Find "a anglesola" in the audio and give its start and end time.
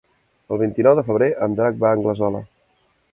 1.91-2.43